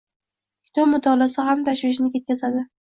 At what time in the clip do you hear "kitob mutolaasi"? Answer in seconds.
0.69-1.41